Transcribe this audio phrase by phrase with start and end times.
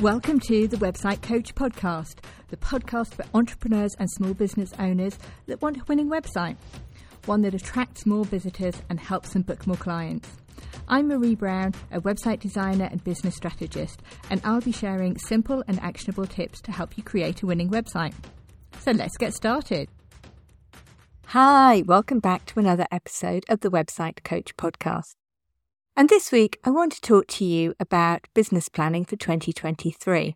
[0.00, 2.16] Welcome to the Website Coach Podcast,
[2.48, 5.16] the podcast for entrepreneurs and small business owners
[5.46, 6.56] that want a winning website,
[7.26, 10.28] one that attracts more visitors and helps them book more clients.
[10.88, 15.78] I'm Marie Brown, a website designer and business strategist, and I'll be sharing simple and
[15.80, 18.14] actionable tips to help you create a winning website.
[18.80, 19.88] So let's get started.
[21.26, 25.14] Hi, welcome back to another episode of the Website Coach Podcast.
[25.96, 30.34] And this week, I want to talk to you about business planning for 2023.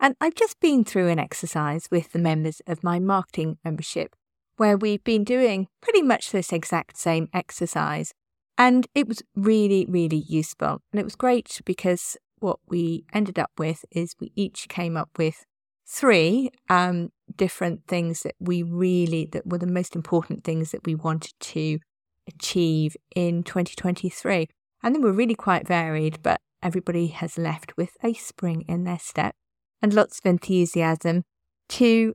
[0.00, 4.16] And I've just been through an exercise with the members of my marketing membership
[4.56, 8.14] where we've been doing pretty much this exact same exercise.
[8.56, 10.80] And it was really, really useful.
[10.90, 15.10] And it was great because what we ended up with is we each came up
[15.18, 15.44] with
[15.86, 20.94] three um, different things that we really, that were the most important things that we
[20.94, 21.80] wanted to
[22.26, 24.48] achieve in 2023.
[24.86, 29.00] And they were really quite varied, but everybody has left with a spring in their
[29.00, 29.34] step
[29.82, 31.24] and lots of enthusiasm
[31.70, 32.14] to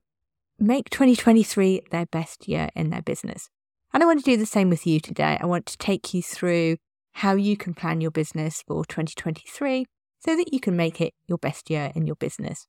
[0.58, 3.50] make 2023 their best year in their business.
[3.94, 5.38] And I want to do the same with you today.
[5.42, 6.78] I want to take you through
[7.16, 9.86] how you can plan your business for 2023
[10.20, 12.68] so that you can make it your best year in your business.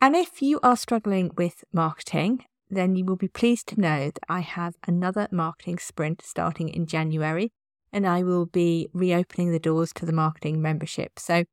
[0.00, 4.24] And if you are struggling with marketing, then you will be pleased to know that
[4.28, 7.50] I have another marketing sprint starting in January
[7.96, 11.18] and I will be reopening the doors to the marketing membership.
[11.18, 11.46] So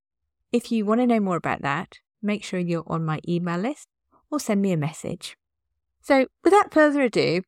[0.51, 3.87] if you want to know more about that, make sure you're on my email list
[4.29, 5.37] or send me a message.
[6.01, 7.43] So without further ado,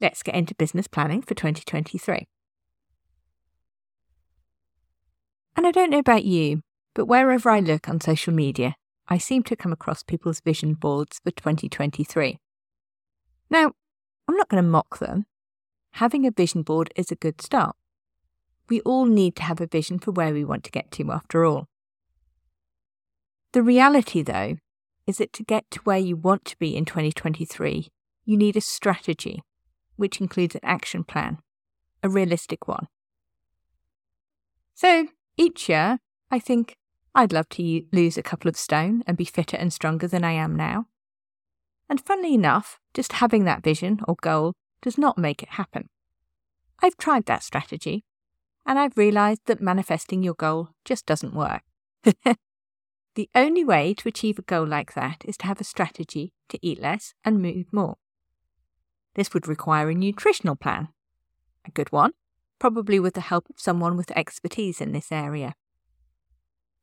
[0.00, 2.26] let's get into business planning for 2023.
[5.56, 6.62] And I don't know about you,
[6.92, 8.74] but wherever I look on social media,
[9.06, 12.40] I seem to come across people's vision boards for 2023.
[13.48, 13.74] Now,
[14.26, 15.26] I'm not going to mock them.
[15.92, 17.76] Having a vision board is a good start.
[18.68, 21.44] We all need to have a vision for where we want to get to, after
[21.44, 21.68] all.
[23.52, 24.56] The reality, though,
[25.06, 27.88] is that to get to where you want to be in 2023,
[28.24, 29.42] you need a strategy,
[29.96, 31.38] which includes an action plan,
[32.02, 32.88] a realistic one.
[34.74, 35.98] So each year,
[36.30, 36.76] I think
[37.14, 40.32] I'd love to lose a couple of stone and be fitter and stronger than I
[40.32, 40.86] am now.
[41.88, 45.88] And funnily enough, just having that vision or goal does not make it happen.
[46.82, 48.04] I've tried that strategy
[48.66, 51.62] and I've realised that manifesting your goal just doesn't work.
[53.14, 56.58] the only way to achieve a goal like that is to have a strategy to
[56.62, 57.96] eat less and move more.
[59.14, 60.88] This would require a nutritional plan,
[61.64, 62.12] a good one,
[62.58, 65.54] probably with the help of someone with expertise in this area,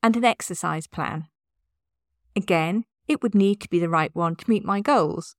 [0.02, 1.28] and an exercise plan.
[2.36, 5.36] Again, it would need to be the right one to meet my goals.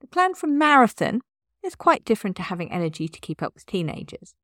[0.00, 1.20] The plan for marathon
[1.62, 4.34] is quite different to having energy to keep up with teenagers.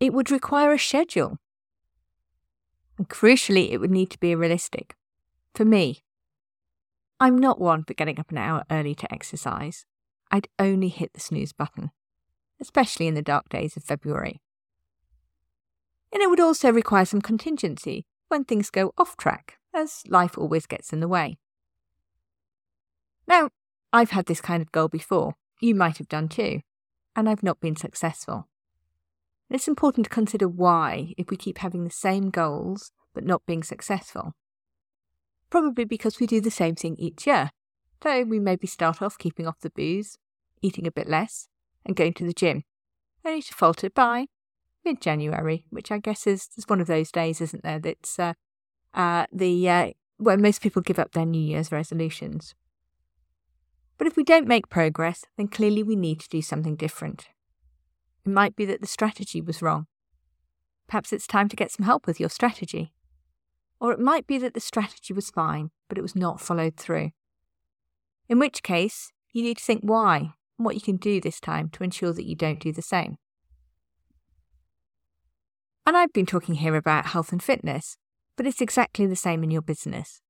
[0.00, 1.38] It would require a schedule.
[2.96, 4.96] And crucially, it would need to be realistic.
[5.54, 6.00] For me,
[7.20, 9.84] I'm not one for getting up an hour early to exercise.
[10.30, 11.90] I'd only hit the snooze button,
[12.60, 14.40] especially in the dark days of February.
[16.12, 20.66] And it would also require some contingency when things go off track, as life always
[20.66, 21.38] gets in the way.
[23.26, 23.50] Now,
[23.92, 25.34] I've had this kind of goal before.
[25.60, 26.60] You might have done too.
[27.14, 28.49] And I've not been successful.
[29.50, 33.44] And it's important to consider why if we keep having the same goals but not
[33.46, 34.34] being successful.
[35.50, 37.50] Probably because we do the same thing each year.
[38.00, 40.16] So we maybe start off keeping off the booze,
[40.62, 41.48] eating a bit less,
[41.84, 42.62] and going to the gym,
[43.24, 44.26] only to falter by
[44.84, 47.80] mid January, which I guess is, is one of those days, isn't there?
[47.80, 48.34] That's uh,
[48.94, 52.54] uh, the uh, where most people give up their New Year's resolutions.
[53.98, 57.28] But if we don't make progress, then clearly we need to do something different.
[58.24, 59.86] It might be that the strategy was wrong.
[60.88, 62.92] Perhaps it's time to get some help with your strategy.
[63.80, 67.12] Or it might be that the strategy was fine, but it was not followed through.
[68.28, 71.70] In which case, you need to think why and what you can do this time
[71.70, 73.16] to ensure that you don't do the same.
[75.86, 77.96] And I've been talking here about health and fitness,
[78.36, 80.20] but it's exactly the same in your business.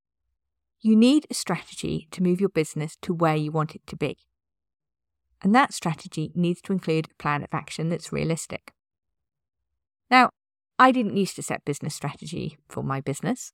[0.81, 4.17] You need a strategy to move your business to where you want it to be
[5.43, 8.73] and that strategy needs to include a plan of action that's realistic.
[10.11, 10.31] Now,
[10.79, 13.53] I didn't used to set business strategy for my business.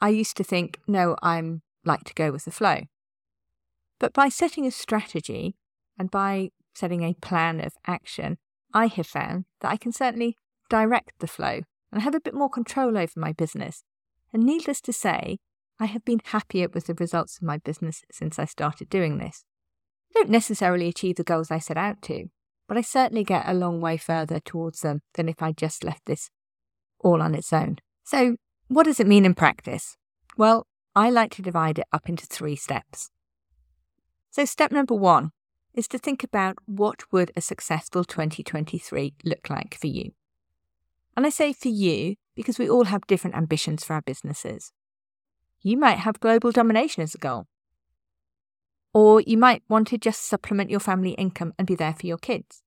[0.00, 2.82] I used to think, no, I'm like to go with the flow.
[3.98, 5.56] But by setting a strategy
[5.98, 8.38] and by setting a plan of action,
[8.72, 10.36] I have found that I can certainly
[10.70, 13.82] direct the flow and have a bit more control over my business.
[14.32, 15.38] And needless to say,
[15.80, 19.44] I have been happier with the results of my business since I started doing this.
[20.10, 22.28] I don't necessarily achieve the goals I set out to,
[22.66, 26.06] but I certainly get a long way further towards them than if I just left
[26.06, 26.30] this
[27.00, 27.78] all on its own.
[28.04, 28.36] So,
[28.68, 29.96] what does it mean in practice?
[30.36, 33.10] Well, I like to divide it up into three steps.
[34.30, 35.30] So, step number one
[35.74, 40.12] is to think about what would a successful 2023 look like for you.
[41.16, 44.72] And I say for you because we all have different ambitions for our businesses.
[45.62, 47.46] You might have global domination as a goal.
[48.94, 52.18] Or you might want to just supplement your family income and be there for your
[52.18, 52.62] kids.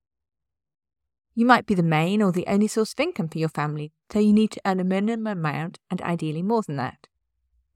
[1.33, 4.19] You might be the main or the only source of income for your family, so
[4.19, 7.07] you need to earn a minimum amount and ideally more than that.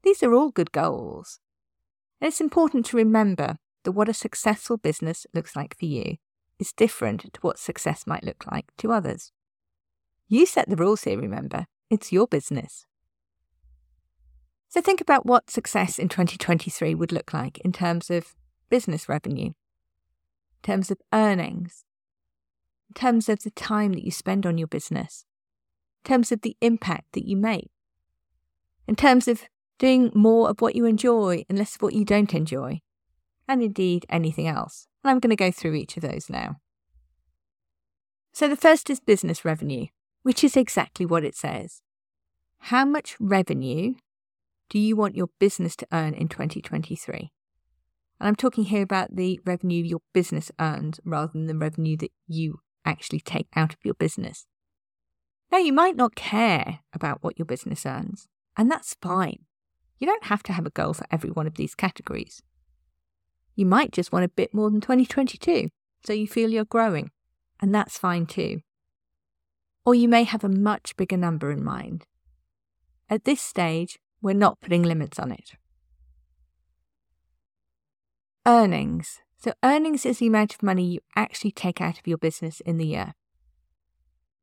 [0.02, 1.40] These are all good goals.
[2.20, 6.16] And it's important to remember that what a successful business looks like for you
[6.58, 9.32] is different to what success might look like to others.
[10.28, 11.66] You set the rules here, remember.
[11.90, 12.86] It's your business.
[14.68, 18.34] So think about what success in 2023 would look like in terms of
[18.68, 19.54] business revenue, in
[20.62, 21.84] terms of earnings,
[22.90, 25.24] in terms of the time that you spend on your business,
[26.04, 27.70] in terms of the impact that you make,
[28.86, 29.44] in terms of
[29.78, 32.80] doing more of what you enjoy and less of what you don't enjoy,
[33.48, 34.88] and indeed anything else.
[35.04, 36.56] And I'm going to go through each of those now.
[38.32, 39.86] So the first is business revenue,
[40.22, 41.82] which is exactly what it says.
[42.58, 43.94] How much revenue
[44.68, 47.32] do you want your business to earn in 2023?
[48.18, 52.12] And I'm talking here about the revenue your business earns rather than the revenue that
[52.26, 54.46] you actually take out of your business.
[55.52, 58.26] Now, you might not care about what your business earns,
[58.56, 59.44] and that's fine.
[59.98, 62.42] You don't have to have a goal for every one of these categories.
[63.54, 65.68] You might just want a bit more than 2022,
[66.04, 67.10] so you feel you're growing,
[67.60, 68.60] and that's fine too.
[69.84, 72.06] Or you may have a much bigger number in mind.
[73.08, 75.52] At this stage, we're not putting limits on it.
[78.44, 79.20] Earnings.
[79.38, 82.76] So, earnings is the amount of money you actually take out of your business in
[82.76, 83.14] the year.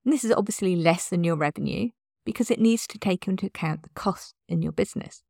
[0.06, 1.90] And this is obviously less than your revenue
[2.24, 5.22] because it needs to take into account the costs in your business.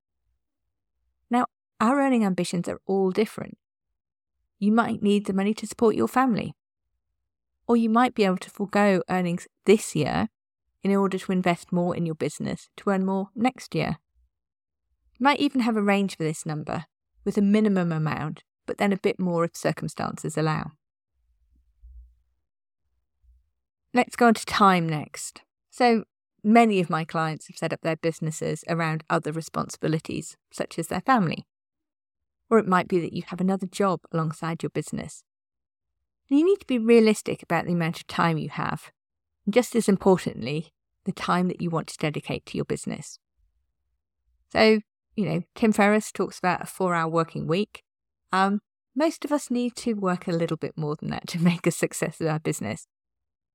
[1.31, 1.47] Now,
[1.81, 3.57] our earning ambitions are all different.
[4.59, 6.53] You might need the money to support your family,
[7.67, 10.27] or you might be able to forego earnings this year
[10.83, 13.97] in order to invest more in your business to earn more next year.
[15.17, 16.85] You might even have a range for this number
[17.23, 20.71] with a minimum amount but then a bit more if circumstances allow.
[23.93, 25.41] Let's go on to time next.
[25.69, 26.05] So,
[26.43, 31.01] many of my clients have set up their businesses around other responsibilities, such as their
[31.01, 31.45] family.
[32.49, 35.23] Or it might be that you have another job alongside your business.
[36.29, 38.91] And you need to be realistic about the amount of time you have,
[39.45, 40.73] and just as importantly,
[41.05, 43.19] the time that you want to dedicate to your business.
[44.51, 44.79] So,
[45.15, 47.83] you know, Tim Ferriss talks about a four hour working week.
[48.31, 48.59] Um,
[48.95, 51.71] most of us need to work a little bit more than that to make a
[51.71, 52.87] success of our business.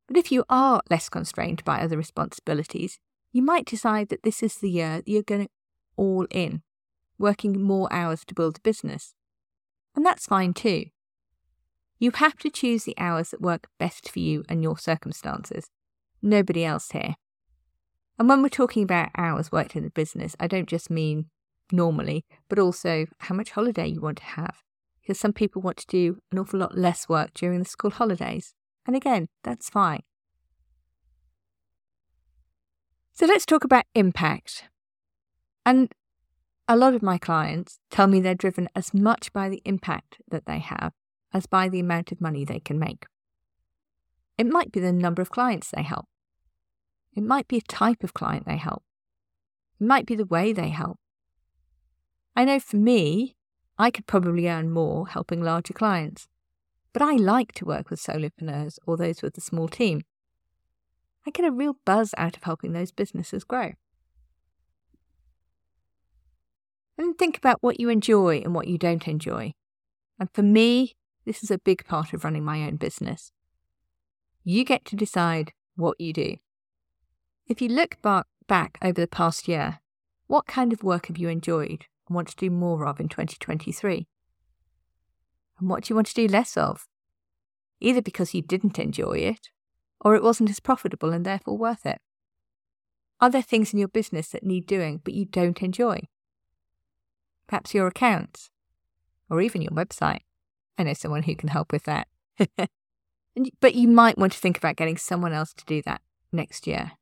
[0.06, 2.98] But if you are less constrained by other responsibilities,
[3.32, 5.48] you might decide that this is the year that you're going
[5.96, 6.62] all in,
[7.18, 9.14] working more hours to build a business.
[9.94, 10.86] And that's fine too.
[11.98, 15.68] You have to choose the hours that work best for you and your circumstances.
[16.22, 17.16] Nobody else here.
[18.18, 21.26] And when we're talking about hours worked in the business, I don't just mean
[21.72, 24.62] normally, but also how much holiday you want to have
[25.08, 28.52] because some people want to do an awful lot less work during the school holidays.
[28.86, 30.02] And again, that's fine.
[33.14, 34.64] So let's talk about impact.
[35.64, 35.90] And
[36.68, 40.44] a lot of my clients tell me they're driven as much by the impact that
[40.44, 40.92] they have
[41.32, 43.06] as by the amount of money they can make.
[44.36, 46.04] It might be the number of clients they help.
[47.16, 48.82] It might be a type of client they help.
[49.80, 50.98] It might be the way they help.
[52.38, 53.34] I know for me,
[53.80, 56.28] I could probably earn more helping larger clients.
[56.92, 60.04] But I like to work with solopreneurs or those with a small team.
[61.26, 63.72] I get a real buzz out of helping those businesses grow.
[66.96, 69.54] And think about what you enjoy and what you don't enjoy.
[70.20, 70.94] And for me,
[71.26, 73.32] this is a big part of running my own business.
[74.44, 76.36] You get to decide what you do.
[77.48, 79.80] If you look back over the past year,
[80.28, 84.06] what kind of work have you enjoyed and want to do more of in 2023?
[85.58, 86.86] And what do you want to do less of?
[87.80, 89.48] Either because you didn't enjoy it,
[90.00, 92.00] or it wasn't as profitable and therefore worth it.
[93.20, 96.00] Are there things in your business that need doing but you don't enjoy?
[97.48, 98.50] Perhaps your accounts,
[99.28, 100.20] or even your website.
[100.76, 102.06] I know someone who can help with that.
[103.60, 106.00] but you might want to think about getting someone else to do that
[106.30, 106.92] next year.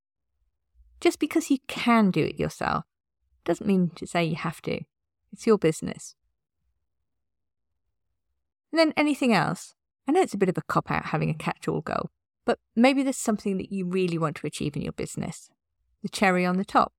[1.01, 2.85] Just because you can do it yourself
[3.45, 4.81] doesn't mean to say you have to.
[5.37, 6.15] It's your business.
[8.73, 9.75] And then anything else?
[10.09, 12.09] I know it's a bit of a cop out having a catch all goal,
[12.47, 15.51] but maybe there's something that you really want to achieve in your business.
[16.03, 16.95] The cherry on the top.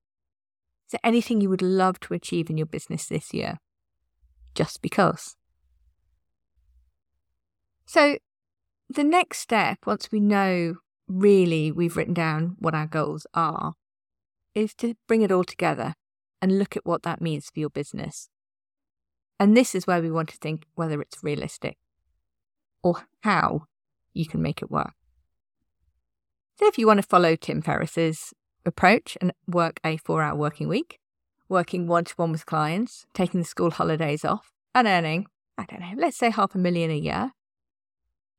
[0.86, 3.58] Is there anything you would love to achieve in your business this year?
[4.54, 5.34] Just because.
[7.86, 8.18] So,
[8.88, 10.76] the next step, once we know
[11.08, 13.74] really we've written down what our goals are,
[14.54, 15.94] is to bring it all together
[16.40, 18.28] and look at what that means for your business.
[19.40, 21.78] And this is where we want to think whether it's realistic
[22.82, 23.66] or how
[24.12, 24.94] you can make it work.
[26.58, 28.32] So, if you want to follow Tim Ferriss's
[28.66, 30.98] approach and work a four hour working week,
[31.48, 35.26] working one to one with clients, taking the school holidays off, and earning,
[35.56, 37.32] I don't know, let's say half a million a year,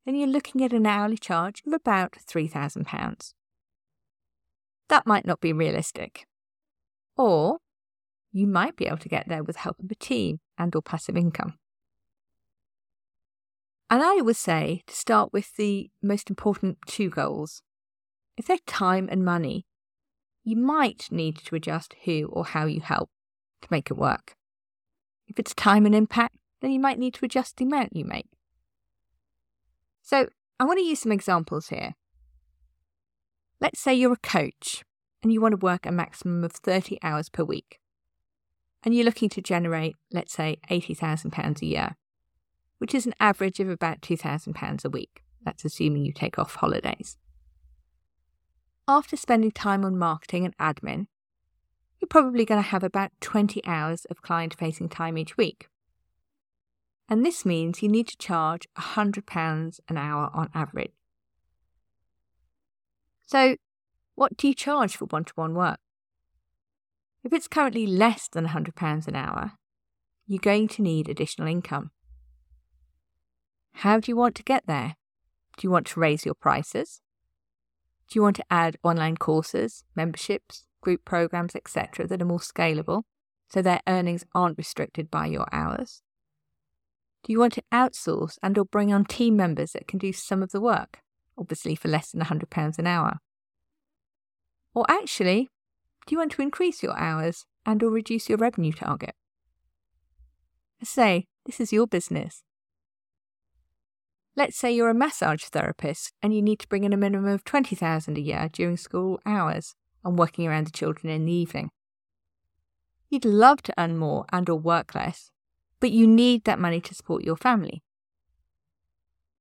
[0.06, 3.34] then you're looking at an hourly charge of about £3,000.
[4.90, 6.26] That might not be realistic.
[7.16, 7.60] Or
[8.32, 10.82] you might be able to get there with the help of a team and or
[10.82, 11.56] passive income.
[13.90, 17.64] And I would say to start with the most important two goals.
[18.38, 19.66] If they're time and money,
[20.44, 23.10] you might need to adjust who or how you help
[23.62, 24.36] to make it work.
[25.28, 28.28] If it's time and impact, then you might need to adjust the amount you make.
[30.02, 30.28] So
[30.60, 31.96] I want to use some examples here.
[33.60, 34.84] Let's say you're a coach
[35.22, 37.80] and you want to work a maximum of 30 hours per week.
[38.84, 41.96] And you're looking to generate, let's say, £80,000 a year
[42.80, 45.22] which is an average of about £2,000 a week.
[45.44, 47.18] That's assuming you take off holidays.
[48.88, 51.06] After spending time on marketing and admin,
[52.02, 55.68] you're probably going to have about 20 hours of client facing time each week.
[57.08, 60.92] And this means you need to charge £100 an hour on average.
[63.28, 63.58] So,
[64.16, 65.80] what do you charge for one to one work?
[67.24, 69.54] If it's currently less than £100 an hour,
[70.26, 71.92] you're going to need additional income.
[73.74, 74.96] How do you want to get there?
[75.58, 77.02] Do you want to raise your prices?
[78.10, 83.04] Do you want to add online courses, memberships, group programs, etc., that are more scalable
[83.50, 86.02] so their earnings aren't restricted by your hours?
[87.24, 90.42] Do you want to outsource and or bring on team members that can do some
[90.42, 91.00] of the work,
[91.38, 93.18] obviously for less than £100 an hour?
[94.74, 95.50] Or actually,
[96.06, 99.16] do you want to increase your hours and or reduce your revenue target?
[100.84, 102.44] Say, this is your business.
[104.36, 107.44] Let's say you're a massage therapist and you need to bring in a minimum of
[107.44, 109.76] 20,000 a year during school hours
[110.06, 111.72] and working around the children in the evening.
[113.10, 115.32] You'd love to earn more and or work less,
[115.80, 117.84] but you need that money to support your family.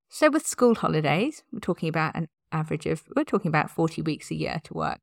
[0.09, 4.31] So with school holidays, we're talking about an average of we're talking about 40 weeks
[4.31, 4.99] a year to work.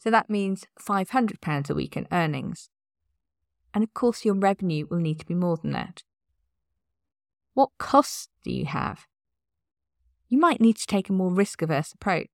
[0.00, 2.68] So that means 500 pounds a week in earnings.
[3.72, 6.02] And of course your revenue will need to be more than that.
[7.54, 9.06] What costs do you have?
[10.30, 12.28] you might need to take a more risk averse approach,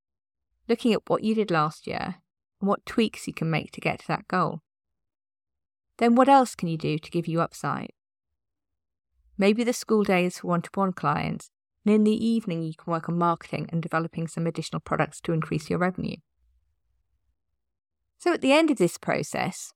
[0.68, 2.16] looking at what you did last year
[2.60, 4.60] and what tweaks you can make to get to that goal.
[5.96, 7.90] Then, what else can you do to give you upside?
[9.38, 11.50] Maybe the school days for one to one clients,
[11.86, 15.32] and in the evening, you can work on marketing and developing some additional products to
[15.32, 16.16] increase your revenue.
[18.18, 19.72] So, at the end of this process,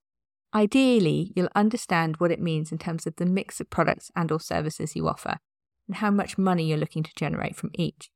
[0.54, 4.40] ideally, you'll understand what it means in terms of the mix of products and or
[4.40, 5.38] services you offer
[5.86, 8.10] and how much money you're looking to generate from each.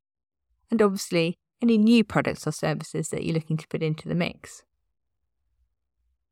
[0.71, 4.63] And obviously, any new products or services that you're looking to put into the mix.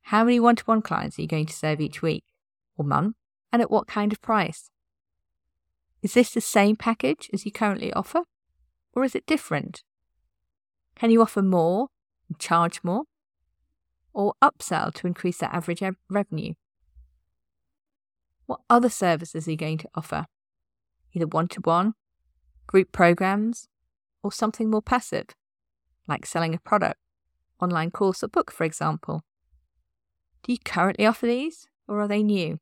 [0.06, 2.24] How many one to one clients are you going to serve each week
[2.76, 3.16] or month,
[3.52, 4.70] and at what kind of price?
[6.02, 8.22] Is this the same package as you currently offer,
[8.94, 9.82] or is it different?
[10.96, 11.88] Can you offer more
[12.28, 13.04] and charge more,
[14.12, 16.54] or upsell to increase their average revenue?
[18.46, 20.26] What other services are you going to offer
[21.14, 21.94] either one to one,
[22.66, 23.68] group programs,
[24.22, 25.26] or something more passive,
[26.08, 26.98] like selling a product,
[27.60, 29.22] online course, or book, for example.
[30.42, 32.58] Do you currently offer these, or are they new?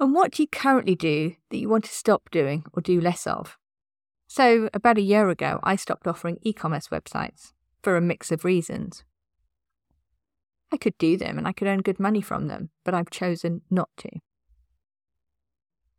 [0.00, 3.26] And what do you currently do that you want to stop doing or do less
[3.26, 3.56] of?
[4.26, 7.52] So, about a year ago, I stopped offering e commerce websites
[7.84, 9.04] for a mix of reasons.
[10.72, 13.60] I could do them and I could earn good money from them, but I've chosen
[13.70, 14.08] not to.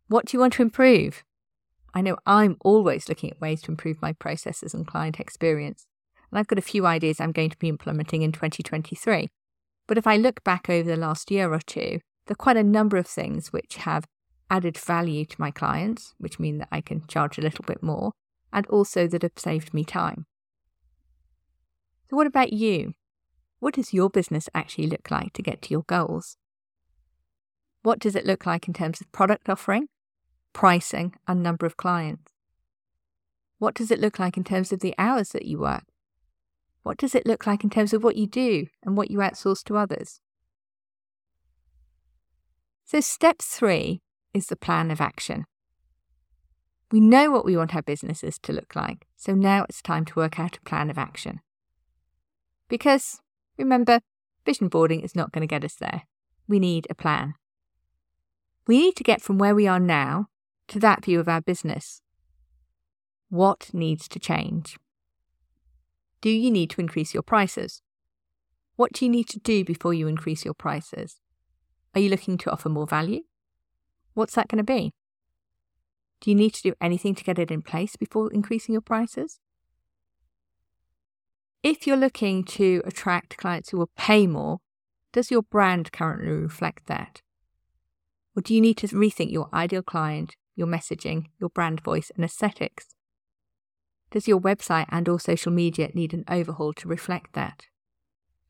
[0.08, 1.24] What do you want to improve?
[1.94, 5.86] I know I'm always looking at ways to improve my processes and client experience,
[6.30, 9.28] and I've got a few ideas I'm going to be implementing in 2023.
[9.86, 12.62] But if I look back over the last year or two, there are quite a
[12.62, 14.04] number of things which have
[14.50, 18.12] added value to my clients, which mean that I can charge a little bit more,
[18.52, 20.26] and also that have saved me time.
[22.08, 22.94] So, what about you?
[23.58, 26.36] What does your business actually look like to get to your goals?
[27.82, 29.88] What does it look like in terms of product offering?
[30.56, 32.32] pricing, and number of clients?
[33.58, 35.84] What does it look like in terms of the hours that you work?
[36.82, 39.62] What does it look like in terms of what you do and what you outsource
[39.64, 40.18] to others?
[42.86, 44.00] So, step three
[44.32, 45.44] is the plan of action.
[46.90, 50.14] We know what we want our businesses to look like, so now it's time to
[50.14, 51.40] work out a plan of action.
[52.68, 53.20] Because,
[53.58, 54.00] remember,
[54.44, 56.02] vision boarding is not going to get us there.
[56.48, 57.34] We need a plan.
[58.66, 60.26] We need to get from where we are now
[60.68, 62.02] to that view of our business.
[63.28, 64.78] What needs to change?
[66.20, 67.82] Do you need to increase your prices?
[68.76, 71.16] What do you need to do before you increase your prices?
[71.94, 73.22] Are you looking to offer more value?
[74.14, 74.92] What's that going to be?
[76.20, 79.38] Do you need to do anything to get it in place before increasing your prices?
[81.66, 84.58] If you're looking to attract clients who will pay more,
[85.12, 87.22] does your brand currently reflect that?
[88.36, 92.24] Or do you need to rethink your ideal client, your messaging, your brand voice, and
[92.24, 92.94] aesthetics?
[94.12, 97.66] Does your website and or social media need an overhaul to reflect that?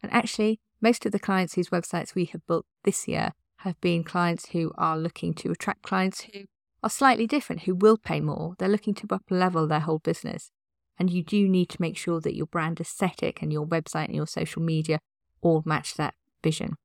[0.03, 4.05] And actually, most of the clients whose websites we have built this year have been
[4.05, 6.41] clients who are looking to attract clients who
[6.83, 8.57] are slightly different, who will pay more.
[8.59, 10.51] They're looking to up level their whole business.
[10.99, 14.15] And you do need to make sure that your brand aesthetic and your website and
[14.15, 14.99] your social media
[15.43, 16.77] all match that vision.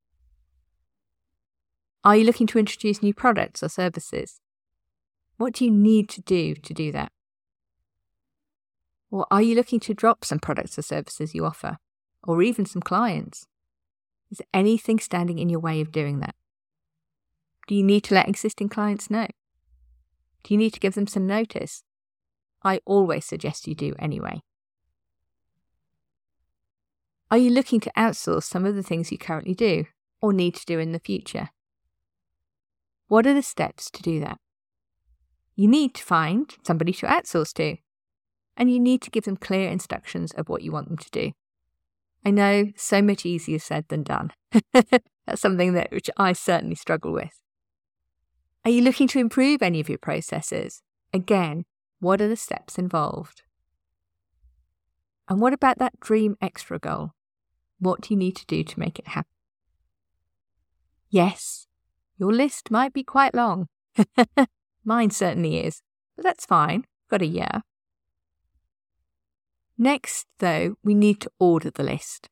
[2.03, 4.41] Are you looking to introduce new products or services?
[5.37, 7.11] What do you need to do to do that?
[9.09, 11.77] Or are you looking to drop some products or services you offer,
[12.23, 13.45] or even some clients?
[14.31, 16.35] Is anything standing in your way of doing that?
[17.67, 19.27] Do you need to let existing clients know?
[20.43, 21.83] Do you need to give them some notice?
[22.63, 24.41] I always suggest you do anyway.
[27.29, 29.85] Are you looking to outsource some of the things you currently do
[30.21, 31.49] or need to do in the future?
[33.07, 34.37] What are the steps to do that?
[35.55, 37.77] You need to find somebody to outsource to,
[38.57, 41.31] and you need to give them clear instructions of what you want them to do.
[42.25, 44.31] I know so much easier said than done.
[44.73, 47.39] That's something that which I certainly struggle with.
[48.63, 50.81] Are you looking to improve any of your processes?
[51.13, 51.65] Again,
[52.01, 53.43] what are the steps involved?
[55.29, 57.11] And what about that dream extra goal?
[57.79, 59.31] What do you need to do to make it happen?
[61.09, 61.67] Yes,
[62.17, 63.67] your list might be quite long.
[64.83, 65.81] Mine certainly is,
[66.15, 66.85] but that's fine.
[67.09, 67.61] Got a year.
[69.77, 72.29] Next, though, we need to order the list.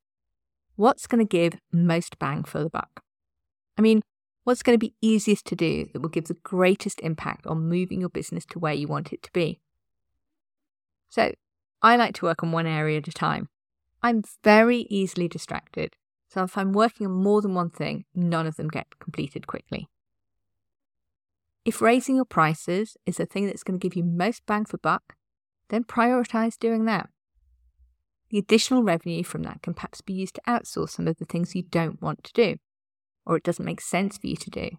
[0.75, 3.01] What's going to give most bang for the buck?
[3.77, 4.01] I mean,
[4.49, 7.99] what's going to be easiest to do that will give the greatest impact on moving
[7.99, 9.59] your business to where you want it to be?
[11.07, 11.33] So,
[11.83, 13.49] I like to work on one area at a time.
[14.01, 15.95] I'm very easily distracted,
[16.29, 19.87] so if I'm working on more than one thing, none of them get completed quickly.
[21.63, 24.79] If raising your prices is the thing that's going to give you most bang for
[24.79, 25.13] buck,
[25.69, 27.07] then prioritize doing that.
[28.31, 31.53] The additional revenue from that can perhaps be used to outsource some of the things
[31.53, 32.57] you don't want to do,
[33.29, 34.71] or it doesn't make sense for you to do,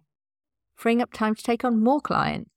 [0.75, 2.51] freeing up time to take on more clients,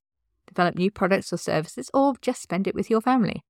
[0.49, 3.45] develop new products or services, or just spend it with your family.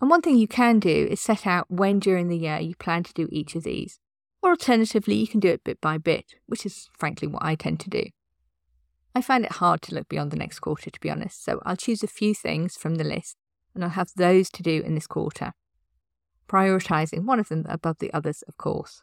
[0.00, 3.02] And one thing you can do is set out when during the year you plan
[3.02, 3.98] to do each of these.
[4.40, 7.80] Or alternatively, you can do it bit by bit, which is frankly what I tend
[7.80, 8.04] to do.
[9.12, 11.74] I find it hard to look beyond the next quarter, to be honest, so I'll
[11.74, 13.36] choose a few things from the list
[13.74, 15.52] and I'll have those to do in this quarter,
[16.48, 19.02] prioritising one of them above the others, of course.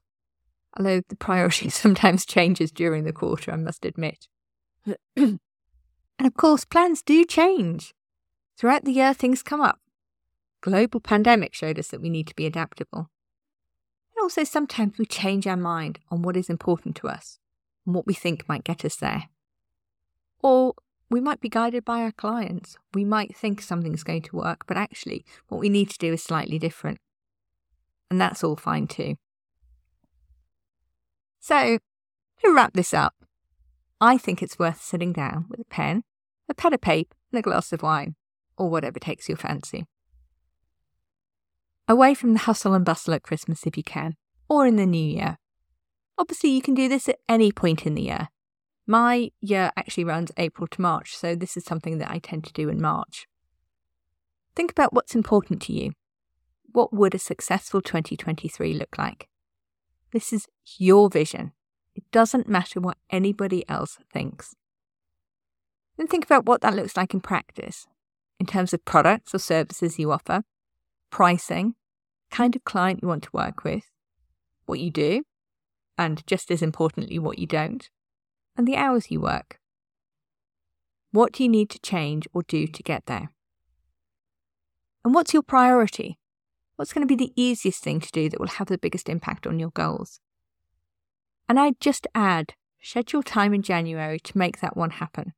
[0.78, 4.28] Although the priority sometimes changes during the quarter, I must admit.
[5.16, 5.40] and
[6.20, 7.94] of course, plans do change.
[8.58, 9.80] Throughout the year, things come up
[10.66, 13.12] global pandemic showed us that we need to be adaptable.
[14.16, 17.38] And also, sometimes we change our mind on what is important to us
[17.86, 19.26] and what we think might get us there.
[20.42, 20.74] Or
[21.08, 22.78] we might be guided by our clients.
[22.96, 26.24] We might think something's going to work, but actually, what we need to do is
[26.24, 26.98] slightly different.
[28.10, 29.18] And that's all fine too.
[31.46, 31.78] So,
[32.44, 33.14] to wrap this up,
[34.02, 36.02] I think it's worth sitting down with a pen,
[36.50, 38.16] a pad of paper, and a glass of wine,
[38.58, 39.86] or whatever takes your fancy
[41.88, 44.16] away from the hustle and bustle at Christmas if you can,
[44.50, 45.38] or in the new year.
[46.18, 48.30] Obviously, you can do this at any point in the year.
[48.88, 52.54] My year actually runs April to March, so this is something that I tend to
[52.54, 53.28] do in March.
[54.56, 55.92] Think about what's important to you.
[56.72, 59.28] What would a successful 2023 look like?
[60.16, 60.48] This is
[60.78, 61.52] your vision.
[61.94, 64.56] It doesn't matter what anybody else thinks.
[65.98, 67.86] Then think about what that looks like in practice,
[68.40, 70.44] in terms of products or services you offer,
[71.10, 71.76] pricing,
[72.32, 73.84] kind of client you want to work with,
[74.68, 75.24] what you do,
[75.98, 77.90] and just as importantly, what you don't,
[78.56, 79.60] and the hours you work.
[81.12, 83.34] What do you need to change or do to get there?
[85.04, 86.20] And what's your priority?
[86.76, 89.48] What's going to be the easiest thing to do that will have the biggest impact
[89.48, 90.20] on your goals?
[91.48, 95.34] And I'd just add schedule time in January to make that one happen.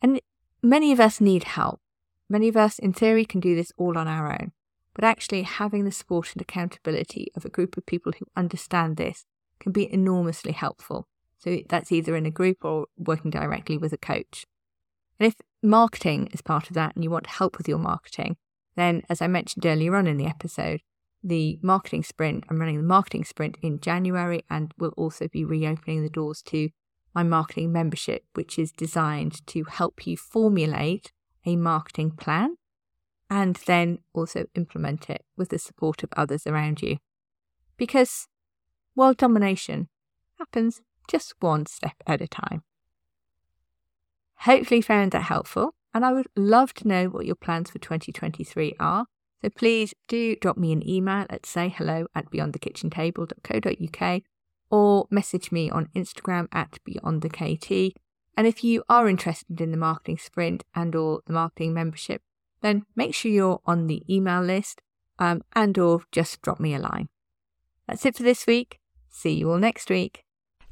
[0.00, 0.20] And
[0.62, 1.80] many of us need help.
[2.28, 4.52] Many of us, in theory, can do this all on our own.
[4.94, 9.24] But actually, having the support and accountability of a group of people who understand this
[9.60, 11.06] can be enormously helpful.
[11.38, 14.44] So that's either in a group or working directly with a coach.
[15.20, 18.36] And if marketing is part of that and you want help with your marketing,
[18.78, 20.80] then as I mentioned earlier on in the episode,
[21.22, 26.02] the marketing sprint, I'm running the marketing sprint in January and will also be reopening
[26.02, 26.70] the doors to
[27.14, 31.10] my marketing membership, which is designed to help you formulate
[31.44, 32.56] a marketing plan
[33.28, 36.98] and then also implement it with the support of others around you.
[37.76, 38.28] Because
[38.94, 39.88] world domination
[40.38, 42.62] happens just one step at a time.
[44.42, 48.74] Hopefully, found that helpful, and I would love to know what your plans for 2023
[48.78, 49.06] are.
[49.42, 54.22] So please do drop me an email at say hello at beyondthekitchentable.co.uk
[54.70, 57.94] or message me on Instagram at beyondthekt.
[58.36, 62.22] And if you are interested in the marketing sprint and or the marketing membership,
[62.60, 64.82] then make sure you're on the email list
[65.18, 67.08] um, and or just drop me a line.
[67.86, 68.78] That's it for this week.
[69.08, 70.27] See you all next week.